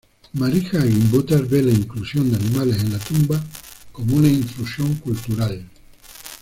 [0.33, 3.39] Marija Gimbutas ve la inclusión de animales en la tumba
[3.93, 5.63] como una intrusión cultural.